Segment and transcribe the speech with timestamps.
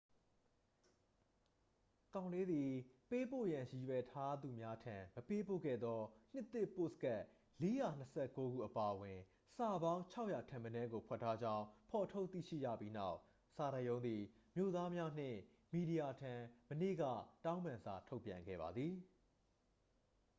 [2.15, 2.69] ကောင်လေးသည်
[3.09, 5.99] ပေးပို့ရန်ရည်ရွယ်ထားသူများထံ မပေးပို့ခဲ့သော
[6.33, 7.21] နှစ်သစ်ပို့စကတ်
[7.61, 9.19] 429 ခုအပါအဝင်
[9.55, 13.17] စာပေါင်း 600 ထက်မနည်းကို ဖွက်ထားကြောင်း ဖော်ထုတ်သိရှိရပြီးနောက်
[13.55, 14.21] စာတိုက်ရုံးသည်
[14.55, 15.39] မြို့သားများနှင့်
[15.73, 16.33] မီဒီယာထံ
[16.69, 17.03] မနေ့က
[17.45, 18.95] တောင်းပန်စာထုတ်ပြန်ခဲ့ပါသည်